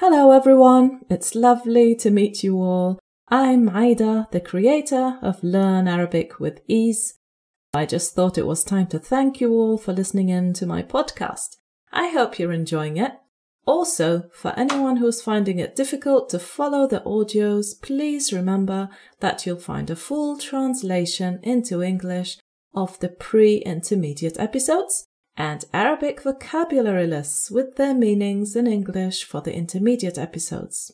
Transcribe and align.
Hello 0.00 0.30
everyone, 0.30 1.00
it's 1.10 1.34
lovely 1.34 1.92
to 1.96 2.08
meet 2.08 2.44
you 2.44 2.62
all. 2.62 3.00
I'm 3.26 3.68
Aida, 3.68 4.28
the 4.30 4.40
creator 4.40 5.18
of 5.22 5.42
Learn 5.42 5.88
Arabic 5.88 6.38
with 6.38 6.60
Ease. 6.68 7.14
I 7.74 7.84
just 7.84 8.14
thought 8.14 8.38
it 8.38 8.46
was 8.46 8.62
time 8.62 8.86
to 8.90 9.00
thank 9.00 9.40
you 9.40 9.50
all 9.54 9.76
for 9.76 9.92
listening 9.92 10.28
in 10.28 10.52
to 10.52 10.66
my 10.66 10.84
podcast. 10.84 11.56
I 11.90 12.10
hope 12.10 12.38
you're 12.38 12.52
enjoying 12.52 12.96
it. 12.96 13.10
Also, 13.66 14.30
for 14.32 14.56
anyone 14.56 14.98
who's 14.98 15.20
finding 15.20 15.58
it 15.58 15.74
difficult 15.74 16.30
to 16.30 16.38
follow 16.38 16.86
the 16.86 17.00
audios, 17.00 17.70
please 17.82 18.32
remember 18.32 18.90
that 19.18 19.44
you'll 19.46 19.58
find 19.58 19.90
a 19.90 19.96
full 19.96 20.38
translation 20.38 21.40
into 21.42 21.82
English 21.82 22.38
of 22.72 23.00
the 23.00 23.08
pre-intermediate 23.08 24.38
episodes 24.38 25.08
and 25.38 25.64
Arabic 25.72 26.22
vocabulary 26.22 27.06
lists 27.06 27.48
with 27.48 27.76
their 27.76 27.94
meanings 27.94 28.56
in 28.56 28.66
English 28.66 29.22
for 29.22 29.40
the 29.40 29.54
intermediate 29.54 30.18
episodes. 30.18 30.90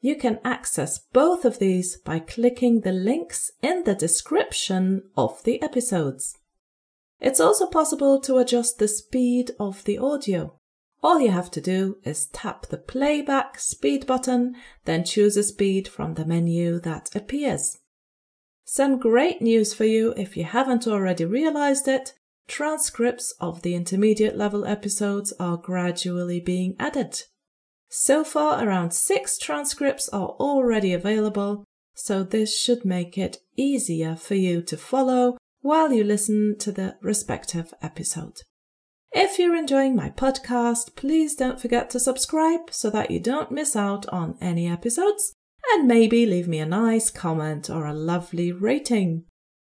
You 0.00 0.16
can 0.16 0.40
access 0.42 0.98
both 1.12 1.44
of 1.44 1.58
these 1.58 1.98
by 1.98 2.20
clicking 2.20 2.80
the 2.80 2.92
links 2.92 3.50
in 3.62 3.84
the 3.84 3.94
description 3.94 5.02
of 5.14 5.42
the 5.44 5.60
episodes. 5.60 6.38
It's 7.20 7.40
also 7.40 7.66
possible 7.66 8.18
to 8.22 8.38
adjust 8.38 8.78
the 8.78 8.88
speed 8.88 9.50
of 9.60 9.84
the 9.84 9.98
audio. 9.98 10.58
All 11.02 11.20
you 11.20 11.30
have 11.30 11.50
to 11.50 11.60
do 11.60 11.98
is 12.02 12.26
tap 12.26 12.66
the 12.66 12.78
playback 12.78 13.58
speed 13.58 14.06
button, 14.06 14.56
then 14.86 15.04
choose 15.04 15.36
a 15.36 15.42
speed 15.42 15.86
from 15.86 16.14
the 16.14 16.24
menu 16.24 16.80
that 16.80 17.14
appears. 17.14 17.78
Some 18.64 18.98
great 18.98 19.42
news 19.42 19.74
for 19.74 19.84
you 19.84 20.14
if 20.16 20.34
you 20.34 20.44
haven't 20.44 20.86
already 20.86 21.26
realized 21.26 21.86
it. 21.86 22.14
Transcripts 22.48 23.32
of 23.40 23.62
the 23.62 23.74
intermediate 23.74 24.36
level 24.36 24.64
episodes 24.64 25.32
are 25.38 25.56
gradually 25.56 26.40
being 26.40 26.76
added. 26.78 27.22
So 27.88 28.24
far, 28.24 28.64
around 28.64 28.92
six 28.92 29.38
transcripts 29.38 30.08
are 30.10 30.28
already 30.28 30.92
available, 30.92 31.64
so 31.94 32.22
this 32.22 32.58
should 32.58 32.84
make 32.84 33.16
it 33.16 33.38
easier 33.56 34.16
for 34.16 34.34
you 34.34 34.62
to 34.62 34.76
follow 34.76 35.36
while 35.60 35.92
you 35.92 36.04
listen 36.04 36.56
to 36.58 36.70
the 36.70 36.96
respective 37.00 37.74
episode. 37.82 38.40
If 39.12 39.38
you're 39.38 39.56
enjoying 39.56 39.96
my 39.96 40.10
podcast, 40.10 40.94
please 40.94 41.34
don't 41.34 41.60
forget 41.60 41.90
to 41.90 42.00
subscribe 42.00 42.70
so 42.70 42.90
that 42.90 43.10
you 43.10 43.18
don't 43.18 43.50
miss 43.50 43.74
out 43.74 44.06
on 44.10 44.36
any 44.40 44.68
episodes 44.68 45.32
and 45.72 45.88
maybe 45.88 46.26
leave 46.26 46.46
me 46.46 46.58
a 46.58 46.66
nice 46.66 47.10
comment 47.10 47.70
or 47.70 47.86
a 47.86 47.94
lovely 47.94 48.52
rating. 48.52 49.24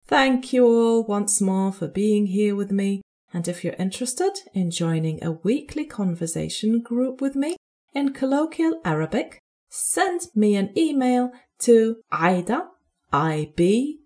Thank 0.08 0.54
you 0.54 0.66
all 0.66 1.04
once 1.04 1.42
more 1.42 1.74
for 1.74 1.88
being 1.88 2.28
here 2.28 2.56
with 2.56 2.72
me. 2.72 3.02
And 3.34 3.48
if 3.48 3.64
you're 3.64 3.74
interested 3.74 4.32
in 4.54 4.72
joining 4.72 5.22
a 5.24 5.32
weekly 5.32 5.86
conversation 5.86 6.82
group 6.82 7.20
with 7.20 7.36
me 7.36 7.58
in 7.94 8.14
colloquial 8.14 8.80
Arabic, 8.86 9.40
send 9.70 10.22
me 10.34 10.56
an 10.56 10.72
email 10.78 11.32
to 11.60 11.98
Aida, 12.12 12.70
I-B-K-H, 13.12 13.98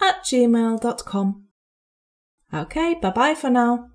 at 0.00 0.24
gmail.com. 0.24 1.44
Okay, 2.54 2.94
bye 3.00 3.10
bye 3.10 3.34
for 3.34 3.50
now. 3.50 3.90